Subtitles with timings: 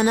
[0.00, 0.06] 大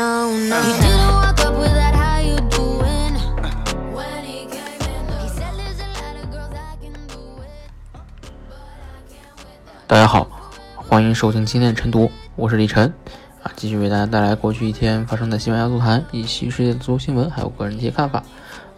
[9.96, 10.28] 家好，
[10.76, 12.94] 欢迎收听今天的晨读，我是李晨。
[13.42, 18.22] 啊，继续为大家带来过去一天发生的西班牙足坛以及世界的足球新闻，还有个人的一些看法。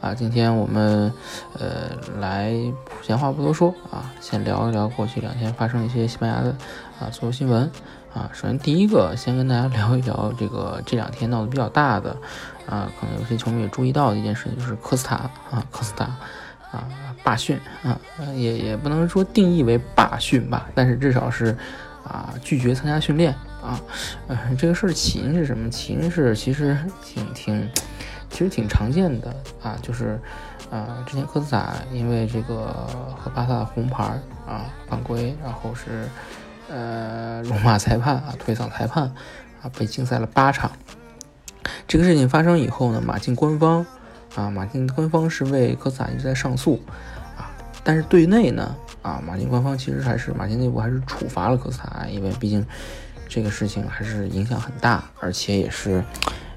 [0.01, 0.15] 啊。
[0.15, 1.13] 今天我们
[1.59, 1.91] 呃
[2.21, 2.55] 来
[3.02, 6.57] 闲话不多说啊，先聊一聊过去两天发生一些西班牙的
[6.99, 7.71] 啊足球新闻
[8.15, 8.30] 啊。
[8.32, 12.16] 首先第一个，先跟大家 聊一聊这个这两天闹得比较大的
[12.66, 15.16] 啊，可能有些球迷也注意到的一件事情，就是科斯塔
[15.51, 16.09] 啊，科斯塔。
[16.73, 16.88] 啊，
[17.23, 18.01] 罢训啊，
[18.35, 21.54] 也也不能说定义为罢训吧，但是至少是
[22.02, 23.79] 啊拒绝参加训练啊。
[24.26, 25.69] 呃，这个事儿起因是什么？
[25.69, 27.71] 起因是其实挺挺，
[28.30, 30.19] 其实挺常见的啊，就是
[30.71, 32.69] 啊，之前科斯塔因为这个
[33.23, 34.04] 和巴萨的红牌
[34.49, 36.09] 啊犯规，然后是
[36.73, 39.04] 呃辱骂裁判啊，推搡裁判
[39.62, 40.73] 啊，被禁赛了八场。
[41.87, 43.84] 这个事情发生以后呢，马竞官方。
[44.34, 46.80] 啊，马竞官方是为科斯塔一直在上诉，
[47.37, 47.52] 啊，
[47.84, 52.66] 但是队内呢，啊，马竞官方其实还是马竞内部还是处罚了科斯塔，因为毕竟
[53.29, 56.02] 这个事情还是影响很大，而且也是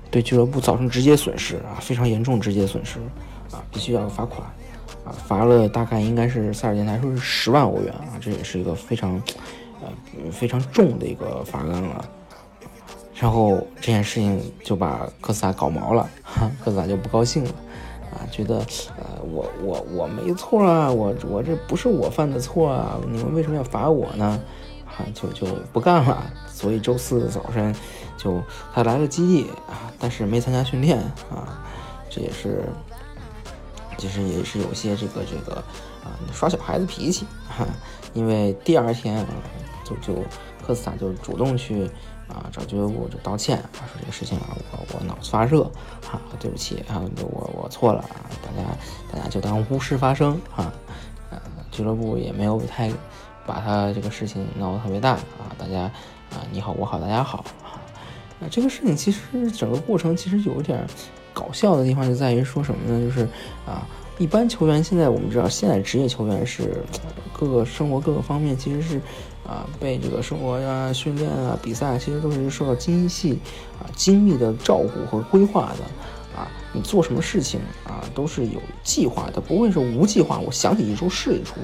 [0.10, 2.98] 对俱乐部造成直接损失啊，非常严重直接损失
[3.52, 4.48] 啊，必须要罚款
[5.04, 9.22] 啊，罚了大概应该是塞尔电台说是十万欧元啊，这也是一个非常
[10.18, 12.06] 呃非常重的一个罚单了。
[13.16, 17.52] 然后这件事情就把哥斯拉搞毛了，哈，哥斯拉就不高兴了，
[18.12, 18.58] 啊，觉得
[18.98, 24.40] 呃我我我没错啊，我我这不是我犯的错啊，你们为什么要罚我呢？
[24.86, 26.30] 啊，就就不干了。
[26.50, 27.74] 所以周四早晨
[28.18, 28.42] 就
[28.74, 31.64] 他来了基地啊，但是没参加训练啊，
[32.10, 32.64] 这也是
[33.98, 35.56] 其实也是有些这个这个
[36.04, 37.66] 啊耍小孩子脾气哈，
[38.14, 39.26] 因为第二天啊
[39.86, 40.22] 就就
[40.66, 41.90] 科斯塔就主动去。
[42.28, 45.62] 啊，找俱乐部就道歉啊，说这个事情啊，我我脑子发热，
[46.12, 48.68] 啊，对不起啊，我我错了啊，大家
[49.14, 50.74] 大家就当无事发生啊，
[51.30, 52.92] 呃，俱乐部也没有太
[53.46, 55.82] 把他这个事情闹得特别大啊，大家
[56.32, 57.78] 啊你好我好大家好啊，
[58.40, 60.84] 那这个事情其实整个过程其实有点
[61.32, 63.00] 搞笑的地方就在于说什么呢？
[63.06, 63.30] 就是
[63.68, 66.84] 啊，一般球员现在我们知道，现在职业球员是
[67.32, 69.00] 各个生活各个方面其实是。
[69.48, 73.40] 啊，被这个生活呀、训练啊、比赛啊，其实都是受到精细
[73.80, 75.86] 啊、精密的照顾和规划的。
[76.36, 80.38] 啊，你做什么事情啊，都是有计划的，不会是无计划。
[80.38, 81.62] 我想起一出是一出，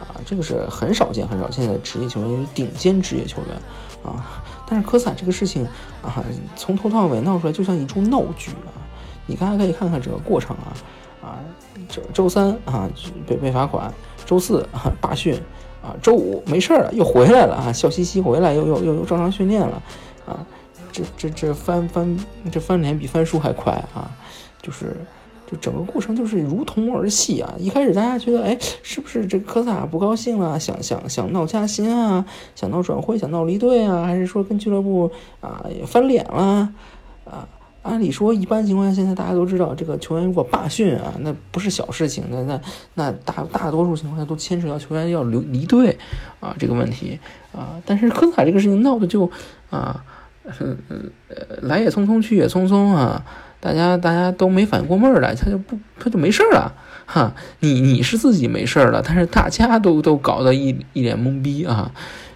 [0.00, 3.56] 啊，这个是很少见、很少见的职业球员，是顶尖职业球员
[4.04, 4.44] 啊。
[4.64, 5.64] 但是科萨这个事情
[6.02, 8.70] 啊，从头到尾闹出来就像一出闹剧啊。
[9.26, 10.72] 你大家可以看看整个过程啊，
[11.22, 11.38] 啊，
[11.88, 12.90] 周周三啊
[13.26, 13.92] 被被罚款，
[14.26, 15.34] 周四啊罢训。
[15.82, 19.82] 啊，周五没事了，又回来了啊，笑嘻嘻回来，又又又又正常训练了，
[20.24, 20.38] 啊，
[20.92, 22.16] 这这这翻翻
[22.52, 24.08] 这翻脸比翻书还快啊，
[24.62, 24.94] 就是
[25.44, 27.52] 就整个过程就是如同儿戏啊。
[27.58, 35.10] 一开始大家觉得，哎，是不是这科萨不高兴了，想想想闹加薪啊，想闹转会，想闹离队啊，还是说跟俱乐部
[35.40, 36.72] 啊翻脸了
[37.24, 37.48] 啊？
[37.82, 42.60] 按理说，一般情况下，现在大家都知道，这个球员如果罢训啊，那不是小事情，那那
[42.94, 45.98] 那大大多数情况下都牵扯到球员要留离队
[46.38, 47.18] 啊这个问题
[47.52, 47.82] 啊。
[47.84, 49.28] 但是科斯塔这个事情闹的就
[49.68, 50.04] 啊，
[51.62, 53.24] 来也匆匆去也匆匆啊，
[53.58, 56.72] 大家大家都没反应过味儿来，他就不他就没事儿了
[57.04, 57.34] 哈。
[57.58, 61.90] 你你是自己没事儿了，但是大家都都搞得一一脸懵逼啊，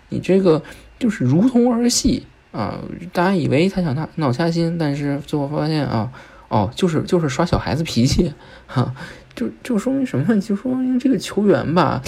[0.08, 0.60] 你这个
[0.98, 2.26] 就是如同儿戏。
[2.56, 2.80] 啊，
[3.12, 6.10] 大家以为他想他闹瞎心，但是最后发现啊，
[6.48, 8.32] 哦，就是就是耍小孩子脾气，
[8.66, 8.94] 哈，
[9.34, 10.48] 就就说明什么问题？
[10.48, 12.00] 就说明这个球员吧，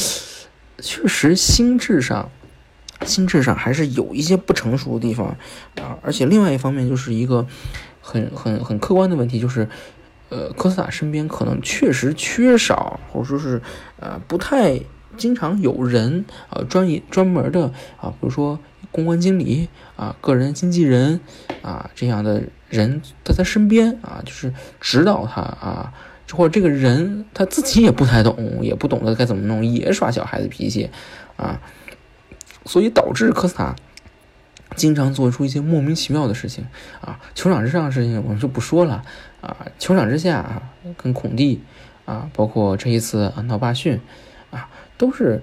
[0.78, 2.30] 确实心智上，
[3.04, 5.36] 心智上还是有一些不成熟的地方
[5.76, 5.98] 啊。
[6.00, 7.46] 而且另外一方面就是一个
[8.00, 9.68] 很很很客观的问题，就是
[10.30, 13.60] 呃，科斯塔身边可能确实缺少，或者说是
[14.00, 14.80] 呃不太
[15.18, 17.66] 经常有人啊专业专门的
[18.00, 18.58] 啊，比如说。
[18.98, 21.20] 公关经理啊、个人经纪人
[21.62, 25.94] 啊这样的人在他身边啊，就是指导他啊，
[26.32, 30.90] 或者这个人他自己也不太懂，也不懂得该怎么弄，也耍小孩子脾气
[31.36, 31.60] 啊，
[32.64, 33.76] 所以导致科斯塔
[34.74, 36.66] 经常做出一些莫名其妙的事情
[37.00, 37.20] 啊。
[37.36, 39.04] 球场之上的事情我们就不说了
[39.40, 40.62] 啊，球场之下啊，
[40.96, 41.62] 跟孔蒂
[42.04, 44.00] 啊，包括这一次啊闹罢训
[44.50, 45.40] 啊，都是。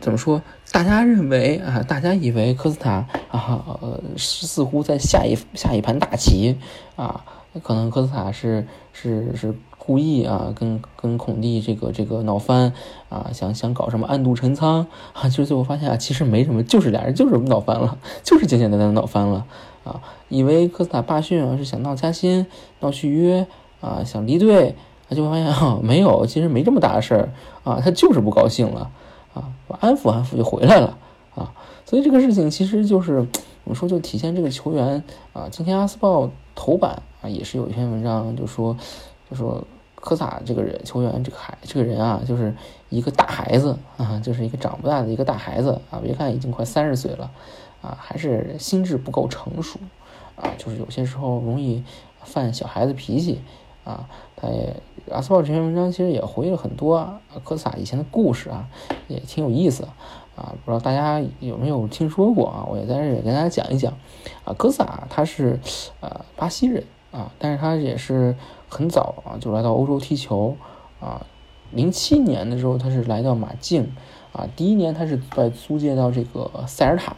[0.00, 0.42] 怎么说？
[0.72, 6.56] 大家认为啊，大家以为科斯塔啊，呃，似乎在下一下一盘大棋
[6.96, 7.22] 啊，
[7.62, 12.72] 可能科斯塔是是是故意啊，跟跟孔蒂这个这个闹翻
[13.10, 19.44] 啊，想想搞什么暗度陈仓啊，其实最后发现啊，其实没什么，就是俩人就是闹翻了，就是简简单单的闹翻了
[19.84, 22.46] 啊，以为科斯塔罢训啊是想闹加薪、
[22.80, 23.46] 闹续约
[23.82, 24.74] 啊，想离队，
[25.10, 27.28] 啊就发现啊，没有，其实没这么大的事儿
[27.62, 28.90] 啊，他就是不高兴了。
[29.34, 29.50] 啊，
[29.80, 30.96] 安抚安抚就回来了
[31.34, 31.52] 啊，
[31.84, 33.26] 所以这个事情其实就是
[33.64, 35.02] 我们说，就体现这个球员
[35.32, 35.48] 啊。
[35.50, 38.76] 今天《阿斯报》头版啊，也是有一篇文章，就说
[39.30, 39.64] 就说
[39.94, 42.54] 科萨这个人，球员这个孩这个人啊，就是
[42.90, 46.00] 一个大孩子啊，就是一个长不大的一个大孩子啊。
[46.02, 47.30] 别看已经快三十岁了
[47.80, 49.78] 啊，还是心智不够成熟
[50.36, 51.82] 啊，就是有些时候容易
[52.24, 53.40] 犯小孩子脾气
[53.84, 54.08] 啊。
[54.36, 54.74] 他也。
[55.10, 58.68] 阿斯报这篇文章其实也回忆了很多科萨以前的故事啊，
[59.08, 59.82] 也挺有意思
[60.36, 60.54] 啊。
[60.64, 62.64] 不知道大家有没有听说过啊？
[62.70, 63.92] 我也在这也跟大家讲一讲
[64.44, 64.54] 啊。
[64.56, 65.58] 科萨他是
[66.00, 68.36] 呃巴西人啊，但是他也是
[68.68, 70.56] 很早啊就来到欧洲踢球
[71.00, 71.26] 啊。
[71.72, 73.92] 零七年的时候他是来到马竞
[74.32, 77.16] 啊，第一年他是在租借到这个塞尔塔。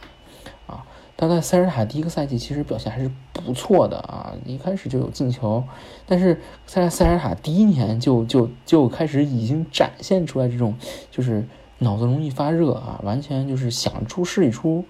[1.17, 5.63] 他在塞尔塔第一个赛季其实表现还是不错的啊，一开始就有进球，
[6.05, 10.75] 但是在塞尔塔第一年就就就开始已经展现出来这种
[11.09, 11.47] 就是
[11.77, 14.83] 脑子容易发热啊，完全就是想出事一出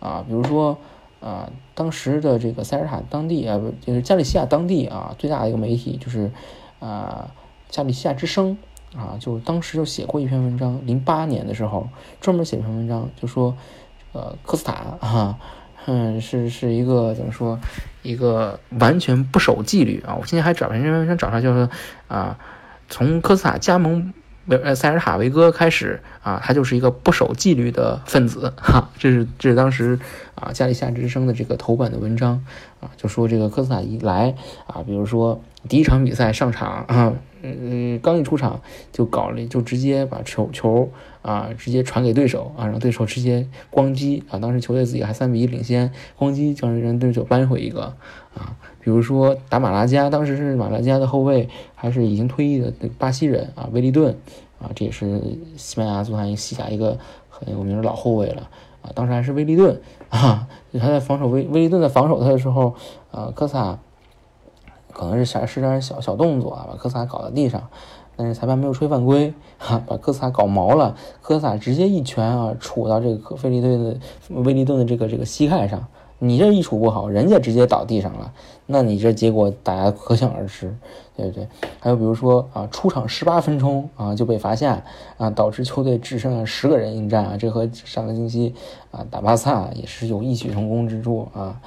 [0.00, 0.76] 啊，比如说
[1.18, 6.30] 啊，当时的这个塞尔塔当地啊，不就是加利西亚当地啊最大的一个媒体就是
[6.78, 7.30] 啊
[7.70, 8.58] 加利西亚之声
[8.94, 11.88] 啊，就当时就写过一篇文章，零八年的时候
[12.20, 13.56] 专门写一篇文章，就说
[14.12, 15.38] 呃科斯塔啊。
[15.86, 17.58] 嗯，是是一个怎么说，
[18.02, 20.14] 一个完全不守纪律啊！
[20.20, 21.68] 我今天还找篇文章找出来，就是
[22.06, 22.38] 啊，
[22.88, 24.12] 从科斯塔加盟
[24.46, 28.90] 呃塞尔塔维戈开始啊，他就是一个不守纪律的分子哈。
[28.98, 29.98] 这是这是当时
[30.34, 32.44] 啊加利夏之声的这个头版的文章
[32.80, 34.34] 啊，就说这个科斯塔一来
[34.66, 37.14] 啊，比如说第一场比赛上场 啊。
[37.42, 38.60] 嗯，刚一出场
[38.92, 40.90] 就搞了，就直接把球球
[41.22, 44.38] 啊，直接传给对手啊，让对手直接咣击啊！
[44.38, 47.94] 当时球队自己还三比一领先，咣击就让对手扳回一个
[48.34, 48.58] 啊。
[48.80, 54.14] 比如说打马拉加，当时是马拉加的后卫，还是已经退役的巴西人啊，威利顿
[54.60, 55.18] 啊，这也是
[55.56, 56.98] 西班牙足坛西甲一个
[57.30, 58.50] 很有名的老后卫了
[58.82, 58.92] 啊。
[58.94, 59.80] 当时还是威利顿
[60.10, 60.46] 啊，
[60.78, 62.74] 他在防守威威利顿在防守他的时候
[63.10, 63.78] 啊，科萨。
[65.00, 67.62] 可能是想施点小小动作啊，把科斯塔搞到地上，
[68.16, 70.94] 但是裁判没有吹犯规，哈，把科斯塔搞毛了。
[71.22, 73.96] 科斯塔直接一拳啊，杵到这个科费利队的
[74.28, 75.82] 威利顿的这个这个膝盖上。
[76.18, 78.30] 你这一杵不好，人家直接倒地上了，
[78.66, 80.76] 那你这结果大家可想而知，
[81.16, 81.48] 对不对？
[81.78, 84.82] 还有比如说啊，出场十八分钟啊就被罚下
[85.16, 88.54] 啊，导致球队只剩下十个人应战啊，这和上个星期
[88.90, 91.58] 啊打巴萨也是有异曲同工之处啊。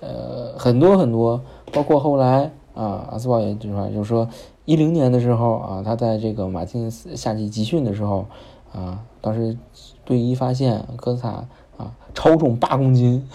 [0.00, 1.40] 呃，很多很多，
[1.72, 2.50] 包括后来。
[2.74, 4.28] 啊，阿斯堡也就是说，就是说，
[4.64, 8.26] 一零年的时候啊，他在这个马竞夏季集训的时候
[8.72, 9.56] 啊，当时
[10.04, 11.44] 队医发现科斯塔
[11.76, 13.28] 啊超重八公斤，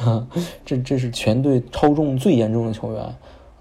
[0.65, 3.03] 这这是全队超重最严重的球员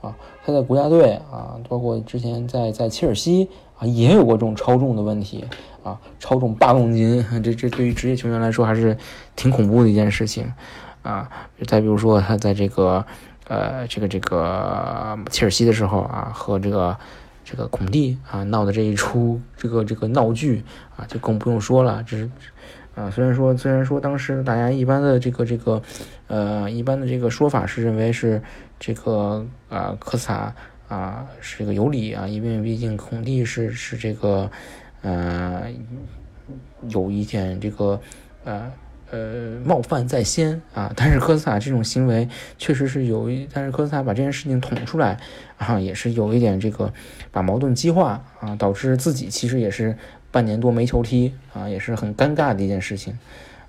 [0.00, 0.16] 啊。
[0.44, 5.44] 他在国家队啊，包括之前在在切尔西啊，也有过这种超重的问题
[5.82, 8.96] 啊，超重八公斤， 这这对于职业球员来说还是
[9.34, 10.52] 挺恐怖的一件事情
[11.02, 11.28] 啊。
[11.66, 13.04] 再比如说他在这个。
[13.46, 16.96] 呃，这个这个切尔西的时候啊，和这个
[17.44, 20.64] 这个孔蒂啊闹的这一出这个这个闹剧
[20.96, 22.02] 啊，就更不用说了。
[22.06, 22.30] 这是
[22.94, 25.82] 啊，虽然说虽然说当时大家一般的这个这个
[26.28, 28.42] 呃一般的这个说法是认为是
[28.78, 30.54] 这个啊科萨
[30.88, 34.50] 啊是这个有理啊，因为毕竟孔蒂是是这个
[35.02, 35.64] 呃
[36.88, 38.00] 有一点这个
[38.44, 38.72] 呃。
[39.14, 42.28] 呃，冒犯在先啊，但是科斯塔这种行为
[42.58, 45.20] 确实是有一，但是科斯塔把这件事情捅出来
[45.56, 46.92] 啊，也是有一点这个
[47.30, 49.96] 把矛盾激化啊，导致自己其实也是
[50.32, 53.16] 半年多没球踢啊，也是很尴尬的一件事情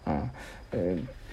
[0.03, 0.31] 啊。
[0.71, 0.79] 呃，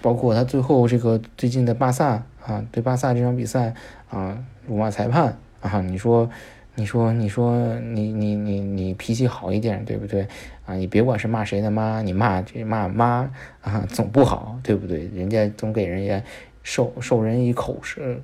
[0.03, 3.73] 包括他最后这个最近的巴萨啊，对巴萨这场比赛
[4.11, 6.29] 啊，辱骂裁判啊，你说
[6.75, 10.27] 你说，你说，你你你你脾气好一点，对不对？
[10.65, 15.07] 啊，你别管是骂谁的妈，你骂这骂妈啊，总不好，对不对？
[15.15, 16.23] 人家总给人家
[16.63, 18.19] 受受人以口实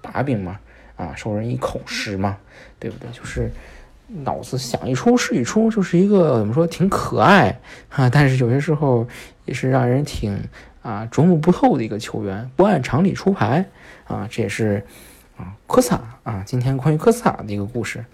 [0.00, 0.60] 把柄嘛，
[0.94, 2.38] 啊，受人以口实嘛，
[2.78, 3.10] 对不对？
[3.10, 3.50] 就是
[4.06, 9.08] 脑子想一出是一出，就是一个怎么说，挺可爱啊，但是有些时候
[9.44, 10.40] 也是让人挺
[10.82, 13.64] 啊琢磨不透的一个球员，不按常理出牌
[14.06, 14.84] 啊，这也是。
[15.38, 18.04] 啊，科萨啊，今天关于科萨的一个故事。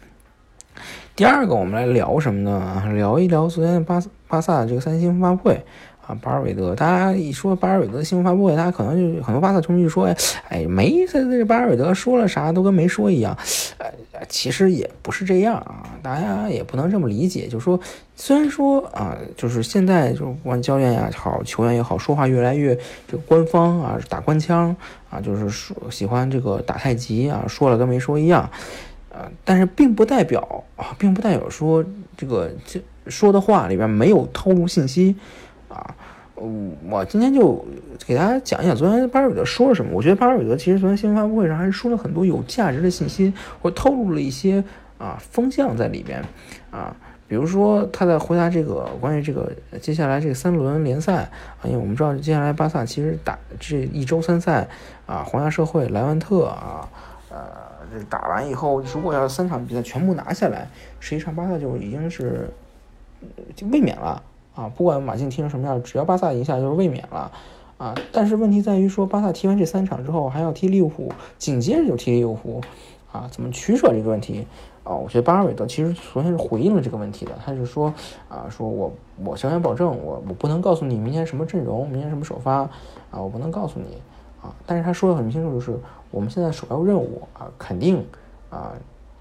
[1.16, 2.92] 第二个，我们来聊什么呢？
[2.92, 5.64] 聊一聊昨天巴巴萨这个三星发布会
[6.06, 6.74] 啊，巴尔韦德。
[6.74, 10.06] 大家一说巴尔韦德新闻发布会，大家可能就很多巴萨球迷就说
[10.48, 13.36] ：“哎，没这这巴尔韦德说了啥都跟没说一样。”
[13.78, 13.86] 呃，
[14.28, 17.46] 其实也不是这样啊，大家也不能这么理解。
[17.48, 17.80] 就是说，
[18.14, 22.76] 虽然说啊，就是现在就不管教练也好，球员也好，说话越来越
[23.08, 24.74] 这个官方啊，打官腔。
[25.10, 28.50] 啊，就是说喜欢这个打太极啊，说了跟没说一样，
[29.10, 31.84] 呃，但是并不代表啊，并不代表说
[32.16, 35.14] 这个这说的话里边没有透露信息
[35.74, 35.94] 啊。
[36.90, 37.64] 我今天就
[38.06, 39.92] 给大家讲一讲昨天巴尔韦德说了什么。
[39.92, 44.62] 我觉得巴尔韦德其实昨天新闻发布会上还是说了很多有价值的信息，或透露了一些
[44.98, 46.22] 啊风向在里边
[46.70, 46.94] 啊。
[47.26, 49.50] 比如说他在回答这个关于这个
[49.80, 51.22] 接下来这三轮联赛
[51.58, 54.68] 啊，因为我们知道接下来巴萨其实打这一周三赛
[55.06, 56.86] 啊，皇家社会、莱万特啊，
[57.30, 57.38] 呃，
[57.92, 60.68] 这打完以后，如果要三场比赛全部拿下来，
[61.00, 62.50] 实际上巴萨就已经是
[63.56, 64.22] 就卫冕了
[64.54, 64.70] 啊！
[64.76, 67.30] 不管马竞踢成什么样，只要巴萨赢下就是卫冕了
[67.76, 67.94] 啊！
[68.12, 72.60] 但是问题在于说，巴萨踢完这三场之后还要踢利物浦，紧接着就踢利物浦
[73.12, 74.46] 啊，怎么取舍这个问题？
[74.84, 77.92] 啊，我觉得巴尔韦德其实昨天是回应了这个问题的，他是说，
[78.28, 78.92] 啊，说我
[79.24, 82.56] 我向员保证，我我不能告诉你明天什么阵容，明天什么首发，
[83.10, 83.96] 啊，我不能告诉你，
[84.42, 85.74] 啊，但是他说的很清楚，就是
[86.10, 88.04] 我们现在首要任务啊，肯定
[88.50, 88.72] 啊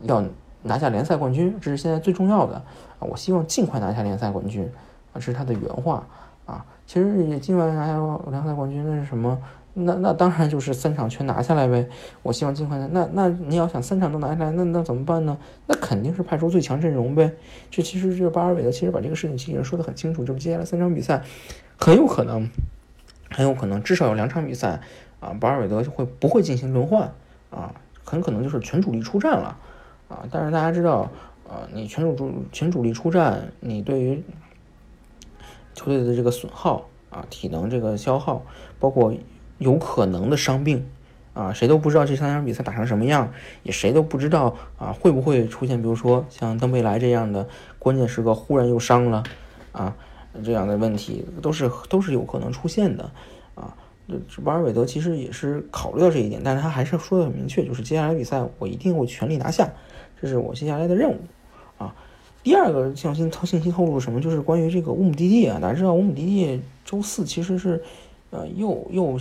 [0.02, 0.22] 要
[0.62, 2.56] 拿下联赛冠军，这是现在最重要的，
[3.00, 4.70] 啊，我希望尽快拿下联赛冠军，
[5.16, 6.06] 这是他的原话，
[6.46, 7.98] 啊，其实也尽快拿下
[8.30, 9.38] 联赛冠军，那是什么？
[9.76, 11.90] 那那当然就是三场全拿下来呗，
[12.22, 12.78] 我希望尽快。
[12.92, 15.36] 那那你要想三场都拿下来，那那怎么办呢？
[15.66, 17.32] 那肯定是派出最强阵容呗。
[17.72, 21.24] 这其实这巴尔韦德其实把这个事情其实说得很清楚，就是接下来三场比赛
[21.76, 22.48] 很有可能，
[23.32, 24.80] 很有可能至少有两场比赛
[25.20, 27.12] 啊，巴尔韦德就会不会进行轮换
[27.50, 27.74] 啊？
[28.04, 29.58] 很可能就是全主力出战了
[30.08, 30.24] 啊。
[30.30, 31.10] 但是大家知道，
[31.50, 34.24] 呃，你全主主全主力出战，你对于
[35.74, 38.44] 球队的这个损耗啊，体能这个消耗，
[38.80, 39.14] 包括。
[39.60, 40.86] 有可能的伤病，
[41.34, 47.48] 啊，谁都不知道这三场比赛打成什么样，也谁都不知道啊会不会出现，比如说像登贝莱这样的
[47.80, 49.24] 关键时刻忽然又伤了，
[49.72, 49.96] 啊，
[50.44, 53.10] 这样的问题都是都是有可能出现的，
[53.56, 53.74] 啊，
[54.28, 59.72] 这巴尔韦德其实也是考虑到这一点，但是他还是说的很明确，就是接下来比赛我一定会全力拿下，
[60.20, 61.20] 这是我接下来的任务，
[62.44, 67.82] 第二个信息信息透露什么，就是关于这个乌姆蒂蒂啊，大家知道乌姆蒂蒂周四其实是。
[68.36, 69.16] 呃，又又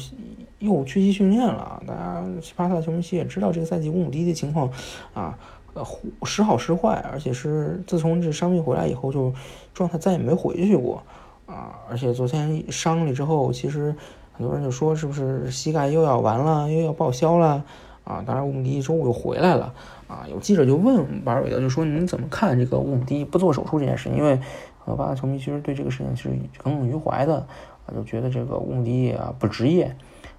[0.60, 1.82] 又缺席训练了。
[1.86, 2.24] 大家
[2.56, 4.70] 巴萨球迷也知道这个赛季乌姆蒂蒂情况
[5.12, 5.38] 啊，
[5.74, 5.84] 呃，
[6.24, 9.30] 时好时坏，而且是自从这伤病回来以后，就
[9.74, 11.02] 状态再也没回去过
[11.44, 11.78] 啊。
[11.90, 13.94] 而且昨天伤了之后，其实
[14.32, 17.62] 很多人就说是不是膝盖又要完了，又要报销了
[18.04, 18.22] 啊？
[18.26, 19.74] 当然，乌姆蒂周五又回来了
[20.08, 20.26] 啊。
[20.30, 24.08] 有记者就问巴尔韦德，就说您怎么看这个乌姆蒂不做手术这件事？
[24.10, 24.40] 因为
[24.84, 26.30] 呃，巴萨球迷其实对这个事情是
[26.62, 27.46] 耿耿于怀的。
[27.84, 29.96] 啊，就觉得这个乌姆蒂啊不职业，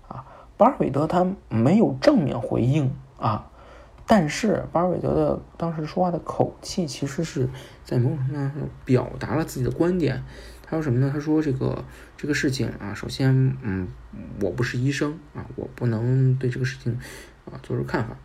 [0.07, 0.23] 啊，
[0.55, 2.89] 巴尔韦德他没有正面回应
[3.19, 3.51] 啊，
[4.07, 7.49] 但是巴尔韦德的当时说话的口气其实是
[7.83, 8.51] 在某种程度上
[8.85, 10.23] 表达了自己的观点。
[10.65, 11.11] 他说什么呢？
[11.13, 11.83] 他说这个
[12.15, 13.89] 这个事情啊，首先，嗯，
[14.41, 16.97] 我不是医生啊，我不能对这个事情
[17.63, 18.15] 做出看法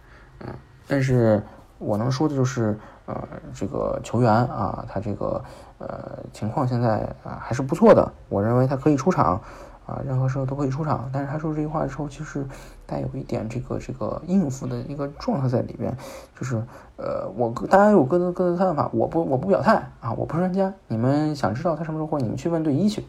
[0.45, 0.55] 啊，
[0.87, 1.43] 但是
[1.79, 2.79] 我能说的就是。
[3.09, 5.43] 呃，这个球员啊，他这个
[5.79, 9.41] 呃情况现在啊还是不错的，我认为他可以出场
[9.87, 11.09] 啊，任何时候都可以出场。
[11.11, 12.47] 但是他说这句话的时候，其实
[12.85, 15.97] 带有一点这个这个应付的一个状态在里边，
[16.39, 16.63] 就是
[16.99, 23.07] 呃，我大家有各自各自看法，我不我不表态啊，我不是专家，你们想知道他什么时候或你们去问队医去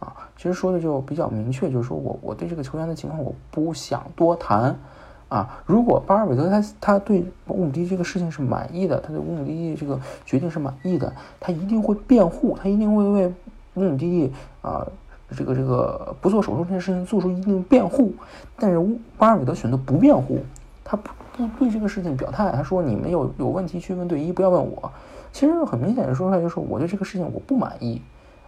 [0.00, 0.30] 啊。
[0.38, 4.74] 其实说的就比较明确，就是说我我对这个球员的情况我不想多谈。
[5.34, 13.26] 啊，如果巴尔韦德他他对乌姆蒂这个事情是满意的，他对乌姆蒂这个决定是满意的，他一定会辩护，他一定会为
[13.74, 14.86] 乌姆蒂啊
[15.36, 18.12] 这个这个不做手术这件事情做出一定辩护。
[18.56, 20.38] 但是乌巴尔韦德选择不辩护，
[20.84, 24.92] 他不不对这个事情表态，他说你们有有问题去问队医，不要问我。
[25.32, 28.00] 其实很明显的说出来就是我对这个事情我不满意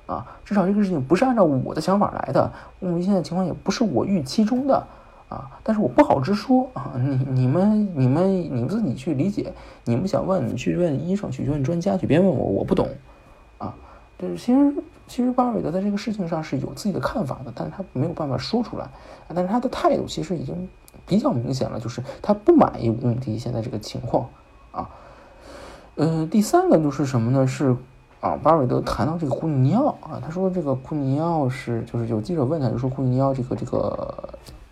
[0.06, 4.86] 啊，至少这个事情不是按照我的想法来的，乌姆蒂现在情况也不是我预期中的。
[5.28, 9.52] 啊，但是我不好直说啊，你你们你们你们自己去理解，
[9.84, 12.88] 你们想问你去问医生，去问专家，去别问我，我不懂
[13.58, 13.74] 啊。
[14.18, 14.74] 就是其实
[15.06, 18.88] 其实巴尔韦德在这个事情上是有自己的看法的，但是他没有办法说出来，
[19.34, 20.68] 但是他的态度其实已经
[21.06, 24.28] 比较明显了，就是他不满意穆迪现在这个情况
[24.70, 24.88] 啊。
[25.96, 27.46] 呃，第三个就是什么呢？
[27.46, 27.74] 是
[28.20, 34.14] 啊，巴尔韦德谈到这个库尼奥啊，他说这个库尼奥是就是有记者问他，就说库尼奥这个这个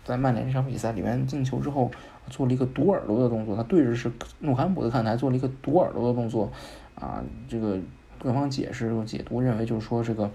[0.05, 1.91] 在曼联这场比赛里面进球之后
[2.29, 4.09] 做了一个堵耳朵的动作，他对着是
[4.39, 6.49] 诺坎普的看台做了一个堵耳朵的动作
[6.93, 7.77] 啊，这个
[8.19, 10.29] 各方解释解读认为就是说这个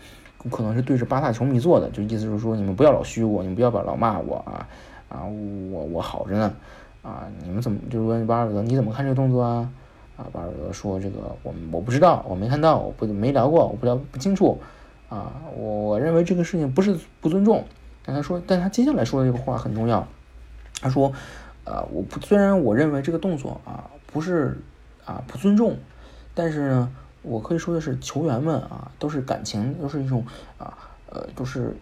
[0.50, 4.68] 可能是对着巴萨球迷做的，就意思就是说你们不要老虚我，你们不要把老骂我啊
[5.08, 6.52] 啊，我我好着呢
[7.02, 9.70] 啊，你们怎么就是问巴尔德你怎么看这个动作啊？
[10.16, 14.60] 啊，巴尔德说：“这个我我不知道，我没看到，我不没聊过，我不聊不清楚。
[15.08, 17.64] 啊，我我认为这个事情不是不尊重。
[18.12, 20.06] 他说，但他接下来说的这个话很重要。
[20.80, 21.12] 他说，
[21.64, 24.58] 呃，我不虽然我认为这个动作啊不是
[25.04, 25.76] 啊不尊重，
[26.34, 30.24] 但是呢，我可以说的是球员们啊都是感情，都是一种
[30.58, 30.76] 啊
[31.08, 31.76] 呃都是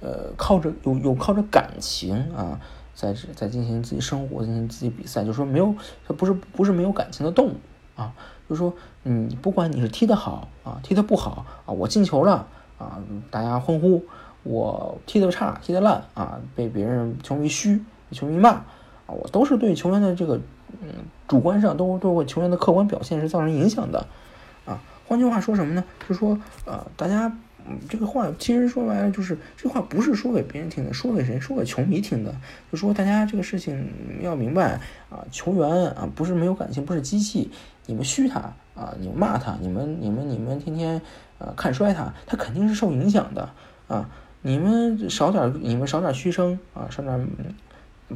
[0.00, 2.60] 呃靠着有有靠着感情啊
[2.94, 5.74] 在在进行自己生活，进行自己比赛，就说没有
[6.06, 7.56] 他不是不是没有感情的动物。”
[7.94, 8.14] 啊，
[8.48, 8.72] 就说，
[9.04, 12.48] 嗯，不管你是踢得好啊，踢得不好啊，我进球了
[12.78, 12.98] 啊，
[13.30, 14.00] 大家欢呼；
[14.42, 17.80] 我踢得差，踢得烂啊，被别人球迷嘘，
[18.10, 18.64] 球迷骂啊，
[19.06, 20.40] 我都是对球员的这个
[20.80, 20.88] 嗯
[21.28, 24.06] 主观上都对我球员的客观表现是造成影响的
[24.64, 24.80] 啊。
[25.06, 25.84] 换句话说什么呢？
[26.08, 27.32] 就说，呃，大家。
[27.64, 31.38] 嗯，这个话其实说白了就是，这话不是说给别人听的，说给谁？
[31.38, 32.34] 说给球迷听的。
[32.72, 33.88] 就说大家这个事情
[34.20, 37.48] 要明白啊，球员啊不是没有感情，不是机器。
[37.86, 38.40] 你们嘘他
[38.74, 41.00] 啊，你们骂他，你们你们你们天天
[41.38, 43.48] 呃看衰他，他肯定是受影响的
[43.86, 44.10] 啊。
[44.42, 47.28] 你们少点，你们少点嘘声啊，少点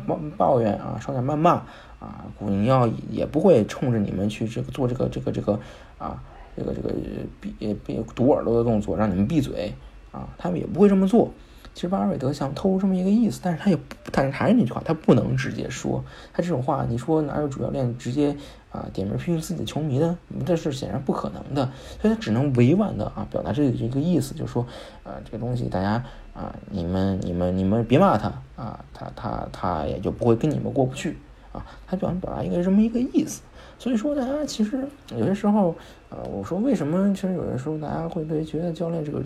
[0.07, 1.53] 抱抱怨啊，少点谩骂
[1.99, 5.59] 啊，古尼奥也不会冲着你们去这个做这个这个这个
[5.99, 6.23] 啊。
[6.59, 6.91] 这个这个
[7.39, 7.55] 闭
[7.85, 9.75] 闭堵耳朵的动作，让你们闭嘴
[10.11, 10.27] 啊！
[10.39, 11.31] 他们也不会这么做。
[11.77, 13.79] 其实巴尔韦德想透露这么一个意思，但是他也，
[14.11, 16.03] 但是还是那句话，他不能直接说。
[16.33, 18.35] 他这种话，你说哪有主教练直接
[18.73, 20.17] 啊点名批评自己的球迷的？
[20.47, 24.67] 这是显然不可能的，所以他只能委婉的啊表达这这个意思，就是说，
[25.05, 31.19] 啊这个东西大家啊你们你们你们别骂他啊，他他他也就不会跟你们过不去
[31.53, 31.67] 啊。
[31.87, 33.43] 他表表达一个这么一个意思。
[33.79, 35.75] 所以说，大家其实有些时候，
[36.09, 37.13] 呃，我说为什么？
[37.13, 39.23] 其实有的时候，大家会对觉得教练这个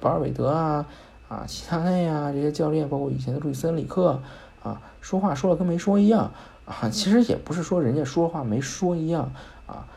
[0.00, 0.86] 巴尔韦德啊、
[1.32, 4.20] 啊齐达内啊这些教练，包括以前的路易斯恩里克
[4.62, 6.30] 啊，说话说了跟没说一样
[6.66, 6.90] 啊。
[6.90, 9.32] 其实也不是说人家说话没说一样
[9.66, 9.88] 啊，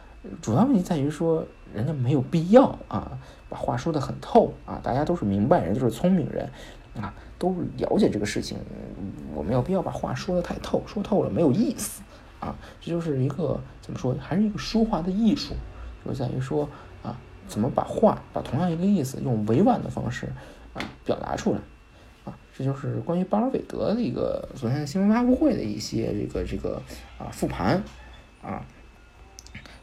[0.42, 3.20] 主要问题在于说人家没有必要啊，
[3.50, 4.80] 把话说得很透啊。
[4.82, 6.50] 大家都是明白人，都是聪明人
[6.96, 8.58] 啊，都了解这个事情，
[9.36, 12.02] 我没有必要把话说得太透，说透了没有意思。
[12.40, 15.54] 啊，这就是一个怎么说，还是一个说话的艺术，
[16.06, 16.70] 就在于说
[17.04, 17.18] 啊，
[17.48, 20.32] 怎么把话，把同样一个意思，用委婉的方式
[20.76, 21.60] 啊表达出来，
[22.24, 26.80] 啊，这就是关于巴尔韦德的一个昨天新闻发布会的一些这个这个
[27.18, 27.82] 啊复盘，
[28.44, 28.64] 啊。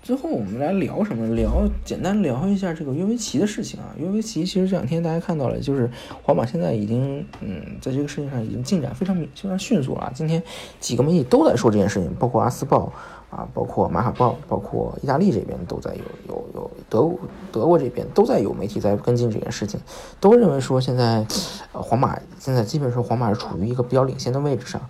[0.02, 1.32] 最后我们来聊什么？
[1.36, 3.94] 聊简单聊一下这个约维奇的事情啊。
[3.96, 5.88] 约维奇其实这两天大家看到了，就是
[6.24, 10.10] 皇马现在已经嗯，在这个事情上已经进展非常非常迅速了。
[10.12, 10.42] 今天
[10.80, 12.92] 几个媒体都在说这件事情，包括阿斯报
[13.30, 16.02] 啊，包括马卡报，包括意大利这边都在有
[16.34, 17.08] 有有德
[17.52, 19.78] 德国这边都在有媒体在跟进这件事情，
[20.18, 21.24] 都认为说现在
[21.70, 24.80] 皇马现在基本上皇马是处于一个比较领先的位置上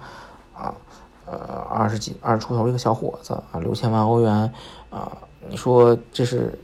[0.55, 0.75] 啊。
[1.33, 4.53] 呃，二十几、二十出头一个小伙子啊，六千万欧元
[4.91, 5.17] 啊，
[5.49, 6.59] 你说这是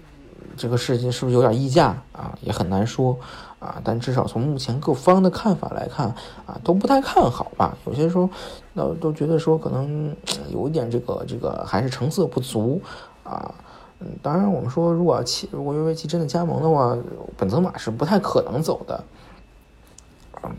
[0.59, 2.37] 这个事情是不是有点溢价啊？
[2.42, 3.18] 也很难说
[3.59, 3.81] 啊。
[3.83, 6.09] 但至少从目前各方的看法来看
[6.44, 7.74] 啊，都不太看好吧。
[7.87, 8.28] 有些时候
[8.74, 10.14] 那都觉得说可能
[10.50, 12.78] 有一点这个这个还是成色不足
[13.24, 13.54] 啊。
[14.00, 16.94] 嗯，当然我们说如果其如果约维奇真的加盟的话，
[17.38, 19.02] 本泽马是不太可能走的。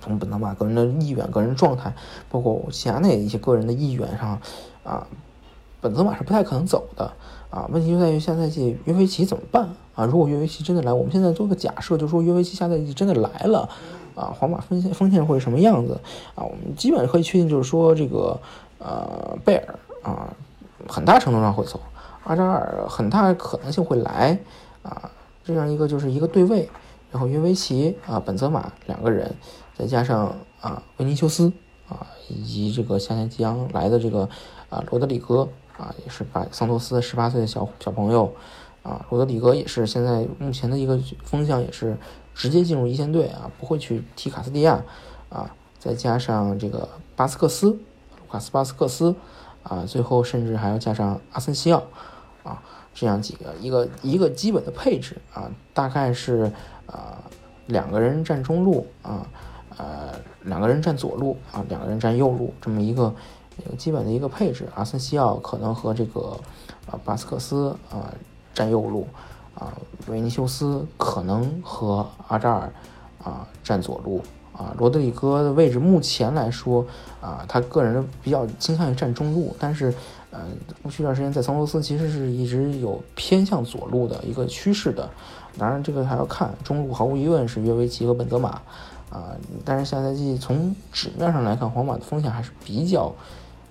[0.02, 1.94] 从本泽马个人的意愿、个人状态，
[2.30, 4.40] 包括其他那一些个人的意愿上，
[4.84, 5.08] 啊，
[5.82, 7.12] 本泽马是不太可能走的
[7.50, 7.68] 啊。
[7.72, 10.06] 问题就在于下赛季约维奇怎么办啊？
[10.06, 13.70] 如果约维奇真的来，我们现在做个假设，就说约维奇下赛季真的来了
[14.16, 16.00] 啊，皇马锋线锋线会是什么样子
[16.36, 16.44] 啊？
[16.44, 18.40] 我们基本可以确定，就是说这个
[18.80, 20.34] 呃贝尔啊，
[20.88, 21.80] 很大程度上会走，
[22.24, 24.38] 阿扎尔很大可能性会来
[24.84, 25.10] 啊，
[25.44, 26.70] 这样一个就是一个对位，
[27.12, 29.34] 然后约维奇啊，本泽马两个人。
[29.80, 31.54] 再加上啊，维尼修斯
[31.88, 34.28] 啊，以及这个夏天即将来的这个
[34.70, 38.36] 啊，罗德里戈啊，也是把桑托斯十八岁的小小朋友
[38.84, 41.98] 啊，罗德里戈也是现在目前的一个风向也是
[42.36, 44.84] 直接进入一线队啊，不会去踢卡斯蒂亚
[45.30, 45.50] 啊。
[45.80, 47.78] 再加上这个巴斯克斯卢
[48.30, 49.16] 卡斯巴斯克斯
[49.64, 51.82] 啊，最后甚至还要加上阿森西奥
[52.44, 52.62] 啊，
[52.94, 56.52] 这样几个一个一个基本的配置啊，大概是
[56.86, 57.24] 啊
[57.68, 59.26] 两个人站中路啊，
[59.80, 60.14] 呃
[60.44, 63.12] 两个人站左路啊，两个人站右路这么一个
[63.78, 64.68] 基本的一个配置。
[64.76, 66.38] 阿森西奥可能和这个
[66.86, 68.14] 啊巴斯克斯啊
[68.54, 69.08] 站右路
[69.56, 69.74] 啊，
[70.08, 72.72] 维尼修斯可能和阿扎尔
[73.24, 74.22] 啊站左路。
[74.52, 76.86] 啊，罗德里戈的位置目前来说，
[77.22, 79.94] 啊，他个人比较倾向于站中路，但是，
[80.32, 80.42] 呃，
[80.84, 85.10] 过去一段时间在桑托斯其实是一直有偏向左路的一个趋势的。
[85.58, 88.62] 当然，这个还要看中路，毫无疑问是约维奇和本泽马，
[89.12, 93.14] 啊，但是下赛季从纸面上来看，皇马的风险还是比较，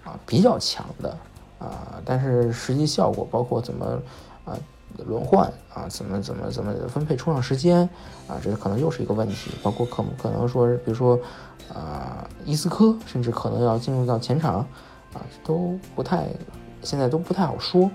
[0.05, 1.17] 啊，比较强的，
[1.59, 3.87] 啊，但是实际效果包括怎么，
[4.45, 4.57] 啊。
[5.07, 7.89] 轮换啊，怎么怎么怎么分配出场时间
[8.27, 9.51] 啊，这可能又是一个问题。
[9.63, 11.17] 包括可可能说，比如说，
[11.73, 14.57] 啊，伊斯科甚至可能要进入到前场
[15.13, 16.27] 啊，都不太，
[16.83, 17.89] 现在都不太好说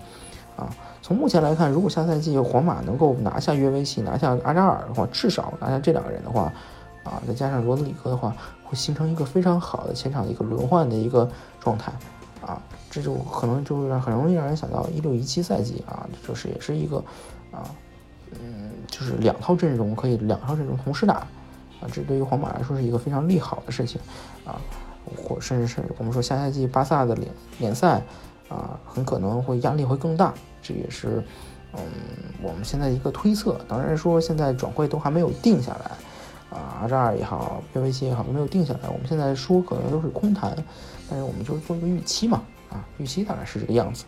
[0.56, 0.69] 啊。
[1.01, 6.53] 从目前来看，如果下赛季皇马能够拿下约维奇，拿下阿扎尔的话，至少拿下这两个人的话，
[7.04, 11.92] 啊，再加上罗德里戈的话，会形成一个非常好的前场的一个轮换的一个状态。
[12.46, 12.62] 啊，
[12.92, 16.98] 这就可能就让很容易让人想到一六一七赛季啊，就是也是一个
[17.54, 17.63] 啊，
[18.32, 21.13] 嗯，就是两套阵容可以两套阵容同时打
[21.80, 24.02] 啊，这对于皇马来说是一个非常利好的事情
[24.46, 24.60] 啊，
[25.16, 28.02] 或甚至是我们说下赛季巴萨的联联赛
[28.50, 31.24] 啊，很可能会压力会更大，这也是
[31.72, 31.80] 嗯
[32.42, 33.58] 我们现在一个推测。
[33.70, 35.92] 当然说现在转会都还没有定下来
[36.54, 40.56] 啊，阿扎尔也好，约维奇也好都没有定下来，我们现在说可能都是空谈。
[41.10, 44.06] 但是我们就是做一个预期嘛，啊，预期大概是这个样子。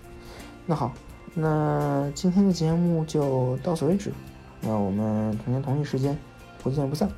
[0.66, 0.94] 那好，
[1.34, 4.14] 那今天的节目就到此为止。
[4.62, 6.18] 那我们同年同一时间
[6.64, 7.10] 不见不散。